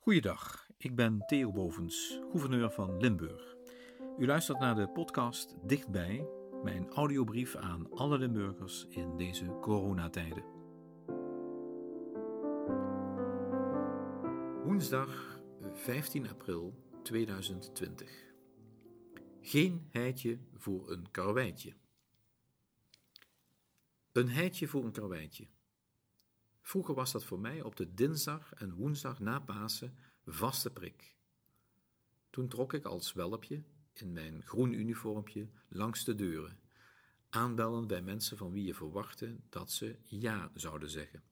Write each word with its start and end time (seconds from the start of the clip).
Goeiedag, 0.00 0.68
ik 0.76 0.94
ben 0.94 1.26
Theo 1.26 1.52
Bovens, 1.52 2.20
gouverneur 2.30 2.70
van 2.70 3.00
Limburg. 3.00 3.56
U 4.18 4.26
luistert 4.26 4.58
naar 4.58 4.74
de 4.74 4.88
podcast 4.88 5.54
Dichtbij, 5.62 6.26
mijn 6.62 6.88
audiobrief 6.88 7.56
aan 7.56 7.90
alle 7.90 8.18
Limburgers 8.18 8.86
in 8.88 9.16
deze 9.16 9.58
coronatijden. 9.60 10.44
Woensdag 14.64 15.40
15 15.72 16.28
april 16.28 16.74
2020. 17.02 18.10
Geen 19.40 19.86
heitje 19.90 20.38
voor 20.54 20.90
een 20.90 21.10
karweitje. 21.10 21.72
Een 24.12 24.28
heitje 24.28 24.68
voor 24.68 24.84
een 24.84 24.92
karweitje. 24.92 25.46
Vroeger 26.70 26.94
was 26.94 27.12
dat 27.12 27.24
voor 27.24 27.40
mij 27.40 27.62
op 27.62 27.76
de 27.76 27.94
dinsdag 27.94 28.54
en 28.54 28.74
woensdag 28.74 29.20
na 29.20 29.40
Pasen 29.40 29.98
vaste 30.26 30.70
prik. 30.70 31.16
Toen 32.30 32.48
trok 32.48 32.72
ik 32.72 32.84
als 32.84 33.12
welpje 33.12 33.62
in 33.92 34.12
mijn 34.12 34.42
groen 34.42 34.72
uniformpje 34.72 35.48
langs 35.68 36.04
de 36.04 36.14
deuren, 36.14 36.60
aanbellen 37.30 37.86
bij 37.86 38.02
mensen 38.02 38.36
van 38.36 38.52
wie 38.52 38.64
je 38.64 38.74
verwachtte 38.74 39.36
dat 39.48 39.70
ze 39.70 39.96
ja 40.04 40.50
zouden 40.54 40.90
zeggen. 40.90 41.22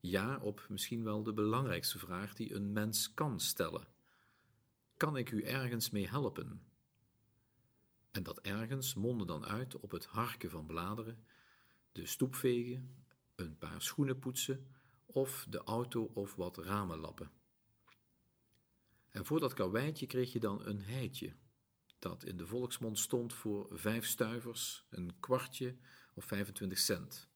Ja 0.00 0.38
op 0.38 0.66
misschien 0.68 1.04
wel 1.04 1.22
de 1.22 1.32
belangrijkste 1.32 1.98
vraag 1.98 2.34
die 2.34 2.54
een 2.54 2.72
mens 2.72 3.14
kan 3.14 3.40
stellen. 3.40 3.86
Kan 4.96 5.16
ik 5.16 5.30
u 5.30 5.42
ergens 5.42 5.90
mee 5.90 6.08
helpen? 6.08 6.62
En 8.10 8.22
dat 8.22 8.40
ergens 8.40 8.94
mondde 8.94 9.24
dan 9.24 9.46
uit 9.46 9.80
op 9.80 9.90
het 9.90 10.06
harken 10.06 10.50
van 10.50 10.66
bladeren, 10.66 11.24
de 11.92 12.06
stoepvegen, 12.06 13.06
een 13.38 13.58
paar 13.58 13.82
schoenen 13.82 14.18
poetsen 14.18 14.66
of 15.06 15.46
de 15.48 15.58
auto 15.58 16.10
of 16.14 16.34
wat 16.34 16.56
ramen 16.56 16.98
lappen. 16.98 17.30
En 19.08 19.24
voor 19.24 19.40
dat 19.40 19.54
karweitje 19.54 20.06
kreeg 20.06 20.32
je 20.32 20.40
dan 20.40 20.66
een 20.66 20.80
heitje, 20.80 21.34
dat 21.98 22.24
in 22.24 22.36
de 22.36 22.46
volksmond 22.46 22.98
stond 22.98 23.34
voor 23.34 23.68
vijf 23.70 24.06
stuivers, 24.06 24.86
een 24.90 25.20
kwartje 25.20 25.76
of 26.14 26.24
25 26.24 26.78
cent. 26.78 27.28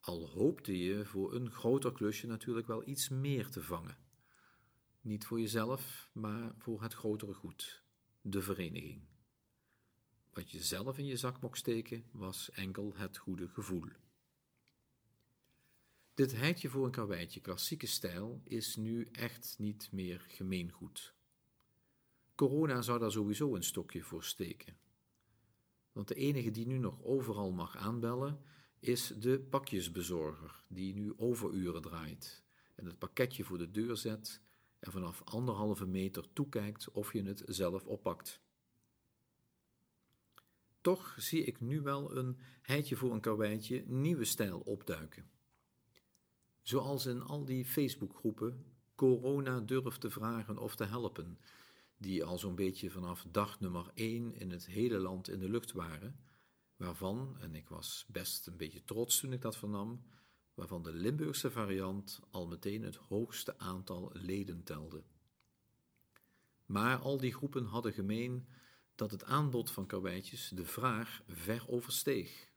Al 0.00 0.28
hoopte 0.28 0.78
je 0.78 1.04
voor 1.04 1.34
een 1.34 1.50
groter 1.50 1.92
klusje 1.92 2.26
natuurlijk 2.26 2.66
wel 2.66 2.88
iets 2.88 3.08
meer 3.08 3.50
te 3.50 3.62
vangen. 3.62 3.98
Niet 5.00 5.26
voor 5.26 5.40
jezelf, 5.40 6.10
maar 6.12 6.54
voor 6.58 6.82
het 6.82 6.94
grotere 6.94 7.34
goed, 7.34 7.84
de 8.20 8.42
vereniging. 8.42 9.08
Wat 10.32 10.50
je 10.50 10.62
zelf 10.62 10.98
in 10.98 11.06
je 11.06 11.16
zak 11.16 11.40
mocht 11.40 11.58
steken, 11.58 12.04
was 12.12 12.50
enkel 12.50 12.92
het 12.96 13.16
goede 13.16 13.48
gevoel. 13.48 13.88
Dit 16.20 16.36
heitje 16.36 16.68
voor 16.68 16.84
een 16.84 16.90
karweitje, 16.90 17.40
klassieke 17.40 17.86
stijl, 17.86 18.40
is 18.44 18.76
nu 18.76 19.08
echt 19.12 19.54
niet 19.58 19.88
meer 19.92 20.24
gemeengoed. 20.28 21.14
Corona 22.34 22.82
zou 22.82 22.98
daar 22.98 23.10
sowieso 23.10 23.54
een 23.54 23.62
stokje 23.62 24.02
voor 24.02 24.24
steken. 24.24 24.76
Want 25.92 26.08
de 26.08 26.14
enige 26.14 26.50
die 26.50 26.66
nu 26.66 26.78
nog 26.78 27.02
overal 27.02 27.52
mag 27.52 27.76
aanbellen, 27.76 28.42
is 28.80 29.12
de 29.18 29.40
pakjesbezorger, 29.40 30.64
die 30.68 30.94
nu 30.94 31.14
overuren 31.16 31.82
draait 31.82 32.44
en 32.74 32.84
het 32.84 32.98
pakketje 32.98 33.44
voor 33.44 33.58
de 33.58 33.70
deur 33.70 33.96
zet 33.96 34.40
en 34.78 34.92
vanaf 34.92 35.22
anderhalve 35.24 35.86
meter 35.86 36.32
toekijkt 36.32 36.90
of 36.90 37.12
je 37.12 37.22
het 37.22 37.42
zelf 37.46 37.86
oppakt. 37.86 38.40
Toch 40.80 41.14
zie 41.18 41.44
ik 41.44 41.60
nu 41.60 41.80
wel 41.80 42.16
een 42.16 42.38
heitje 42.62 42.96
voor 42.96 43.12
een 43.12 43.20
karweitje 43.20 43.84
nieuwe 43.86 44.24
stijl 44.24 44.58
opduiken. 44.58 45.38
Zoals 46.70 47.06
in 47.06 47.22
al 47.22 47.44
die 47.44 47.64
Facebookgroepen 47.64 48.64
corona 48.94 49.60
durft 49.60 50.00
te 50.00 50.10
vragen 50.10 50.58
of 50.58 50.76
te 50.76 50.84
helpen, 50.84 51.38
die 51.96 52.24
al 52.24 52.38
zo'n 52.38 52.54
beetje 52.54 52.90
vanaf 52.90 53.26
dag 53.30 53.60
nummer 53.60 53.90
1 53.94 54.34
in 54.34 54.50
het 54.50 54.66
hele 54.66 54.98
land 54.98 55.28
in 55.28 55.38
de 55.38 55.48
lucht 55.48 55.72
waren, 55.72 56.20
waarvan, 56.76 57.36
en 57.40 57.54
ik 57.54 57.68
was 57.68 58.04
best 58.08 58.46
een 58.46 58.56
beetje 58.56 58.84
trots 58.84 59.20
toen 59.20 59.32
ik 59.32 59.40
dat 59.42 59.56
vernam, 59.56 60.02
waarvan 60.54 60.82
de 60.82 60.92
Limburgse 60.92 61.50
variant 61.50 62.20
al 62.30 62.46
meteen 62.46 62.82
het 62.82 62.96
hoogste 62.96 63.58
aantal 63.58 64.10
leden 64.12 64.62
telde. 64.62 65.02
Maar 66.66 66.98
al 66.98 67.16
die 67.16 67.34
groepen 67.34 67.64
hadden 67.64 67.92
gemeen 67.92 68.46
dat 68.94 69.10
het 69.10 69.24
aanbod 69.24 69.70
van 69.70 69.86
karweitjes 69.86 70.48
de 70.48 70.64
vraag 70.64 71.22
ver 71.26 71.64
oversteeg. 71.68 72.48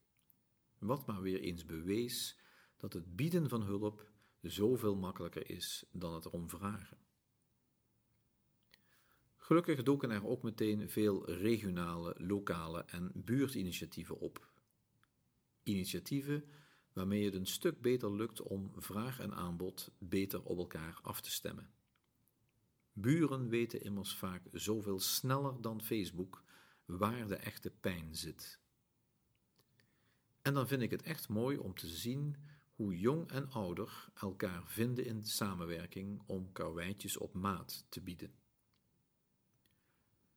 Wat 0.78 1.06
maar 1.06 1.22
weer 1.22 1.40
eens 1.40 1.66
bewees 1.66 2.41
dat 2.83 2.94
het 2.94 3.16
bieden 3.16 3.49
van 3.49 3.61
hulp 3.61 4.09
zoveel 4.41 4.95
makkelijker 4.95 5.49
is 5.49 5.85
dan 5.91 6.13
het 6.13 6.25
erom 6.25 6.49
vragen. 6.49 6.97
Gelukkig 9.38 9.83
doken 9.83 10.11
er 10.11 10.27
ook 10.27 10.44
meteen 10.44 10.89
veel 10.89 11.31
regionale, 11.31 12.16
lokale 12.17 12.85
en 12.85 13.11
buurtinitiatieven 13.16 14.19
op. 14.19 14.49
Initiatieven 15.63 16.43
waarmee 16.93 17.25
het 17.25 17.33
een 17.33 17.47
stuk 17.47 17.81
beter 17.81 18.16
lukt 18.16 18.41
om 18.41 18.72
vraag 18.75 19.19
en 19.19 19.33
aanbod 19.33 19.91
beter 19.97 20.43
op 20.43 20.57
elkaar 20.57 20.99
af 21.01 21.22
te 21.22 21.31
stemmen. 21.31 21.73
Buren 22.93 23.49
weten 23.49 23.83
immers 23.83 24.16
vaak 24.16 24.41
zoveel 24.51 24.99
sneller 24.99 25.61
dan 25.61 25.81
Facebook 25.81 26.43
waar 26.85 27.27
de 27.27 27.35
echte 27.35 27.69
pijn 27.69 28.16
zit. 28.16 28.59
En 30.41 30.53
dan 30.53 30.67
vind 30.67 30.81
ik 30.81 30.91
het 30.91 31.01
echt 31.01 31.29
mooi 31.29 31.57
om 31.57 31.75
te 31.75 31.88
zien 31.88 32.51
hoe 32.75 33.00
jong 33.00 33.31
en 33.31 33.50
ouder 33.50 34.09
elkaar 34.13 34.67
vinden 34.67 35.06
in 35.06 35.23
samenwerking 35.23 36.22
om 36.25 36.51
karweitjes 36.51 37.17
op 37.17 37.34
maat 37.34 37.85
te 37.89 38.01
bieden. 38.01 38.34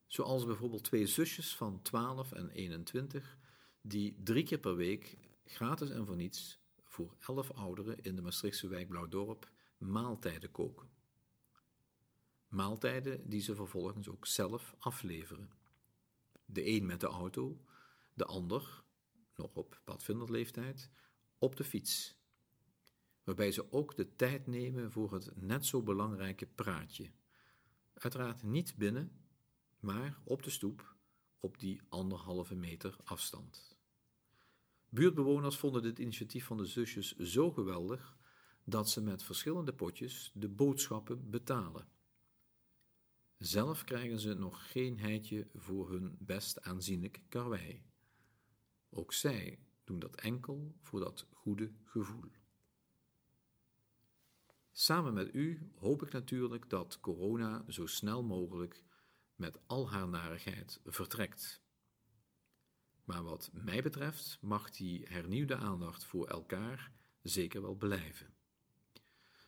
Zoals 0.07 0.45
bijvoorbeeld 0.45 0.85
twee 0.85 1.07
zusjes 1.07 1.57
van 1.57 1.83
12 1.83 2.33
en 2.33 2.51
21, 2.51 3.39
die 3.81 4.17
drie 4.23 4.45
keer 4.45 4.59
per 4.59 4.77
week, 4.77 5.19
gratis 5.45 5.91
en 5.91 6.07
voor 6.07 6.17
niets, 6.17 6.59
voor 6.85 7.17
elf 7.19 7.51
ouderen 7.51 8.03
in 8.03 8.17
de 8.17 8.23
Maastrichtse 8.23 8.69
wijk 8.69 8.89
Blauwdorp 8.89 9.51
maaltijden 9.79 10.51
koken. 10.51 10.89
Maaltijden 12.49 13.29
die 13.29 13.41
ze 13.41 13.55
vervolgens 13.55 14.09
ook 14.09 14.27
zelf 14.27 14.75
afleveren. 14.79 15.51
De 16.45 16.67
een 16.67 16.87
met 16.87 17.01
de 17.01 17.07
auto, 17.07 17.61
de 18.15 18.25
ander, 18.25 18.83
nog 19.35 19.55
op 19.55 19.81
padvinderleeftijd, 19.85 20.91
op 21.39 21.57
de 21.57 21.65
fiets 21.65 22.16
waarbij 23.27 23.53
ze 23.53 23.73
ook 23.73 23.97
de 23.97 24.17
tijd 24.17 24.47
nemen 24.47 24.93
voor 24.93 25.13
het 25.13 25.31
net 25.37 25.67
zo 25.67 25.83
belangrijke 25.83 26.47
praatje. 26.47 27.11
Uiteraard 27.95 28.43
niet 28.43 28.77
binnen, 28.77 29.13
maar 29.81 30.19
op 30.25 30.43
de 30.43 30.51
stoep, 30.51 30.97
op 31.41 31.59
die 31.59 31.81
anderhalve 31.89 32.55
meter 32.55 32.97
afstand. 33.05 33.79
Buurtbewoners 34.89 35.57
vonden 35.57 35.83
dit 35.83 35.99
initiatief 35.99 36.45
van 36.45 36.57
de 36.57 36.67
zusjes 36.67 37.17
zo 37.17 37.51
geweldig 37.51 38.17
dat 38.65 38.91
ze 38.91 39.01
met 39.01 39.23
verschillende 39.23 39.73
potjes 39.75 40.31
de 40.35 40.49
boodschappen 40.49 41.31
betalen. 41.31 41.89
Zelf 43.39 43.85
krijgen 43.85 44.21
ze 44.21 44.35
nog 44.35 44.71
geen 44.71 44.99
heitje 44.99 45.49
voor 45.55 45.91
hun 45.91 46.17
best 46.19 46.63
aanzienlijk 46.63 47.23
karwei. 47.29 47.83
Ook 48.91 49.13
zij 49.13 49.59
doen 49.85 49.99
dat 49.99 50.15
enkel 50.15 50.75
voor 50.81 51.01
dat 51.01 51.27
goede 51.33 51.73
gevoel. 51.85 52.31
Samen 54.79 55.15
met 55.15 55.35
u 55.35 55.71
hoop 55.79 56.03
ik 56.03 56.13
natuurlijk 56.13 56.71
dat 56.71 57.01
corona 57.01 57.65
zo 57.69 57.87
snel 57.87 58.23
mogelijk 58.23 58.85
met 59.35 59.59
al 59.67 59.91
haar 59.91 60.09
narigheid 60.09 60.81
vertrekt. 60.85 61.63
Maar 63.05 63.23
wat 63.23 63.51
mij 63.53 63.83
betreft 63.83 64.39
mag 64.41 64.71
die 64.71 65.07
hernieuwde 65.09 65.57
aandacht 65.57 66.05
voor 66.05 66.27
elkaar 66.27 66.93
zeker 67.23 67.63
wel 67.63 67.75
blijven. 67.75 68.35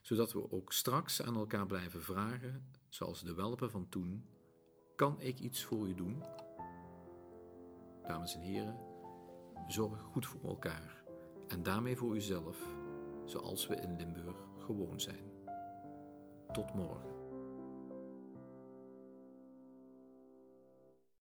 Zodat 0.01 0.33
we 0.33 0.51
ook 0.51 0.73
straks 0.73 1.23
aan 1.23 1.37
elkaar 1.37 1.67
blijven 1.67 2.03
vragen, 2.03 2.73
zoals 2.89 3.23
de 3.23 3.35
welpen 3.35 3.71
van 3.71 3.89
toen: 3.89 4.29
Kan 4.97 5.21
ik 5.21 5.39
iets 5.39 5.65
voor 5.65 5.89
u 5.89 5.95
doen? 5.95 6.23
Dames 8.03 8.35
en 8.35 8.41
heren, 8.41 8.81
zorg 9.67 10.01
goed 10.01 10.27
voor 10.27 10.45
elkaar 10.45 11.05
en 11.49 11.63
daarmee 11.63 11.97
voor 11.97 12.17
uzelf 12.17 12.67
zoals 13.25 13.67
we 13.67 13.77
in 13.77 13.97
Limburg 13.97 14.49
gewoon 14.69 15.01
zijn. 15.01 15.33
Tot 16.53 16.75
morgen. 16.75 17.18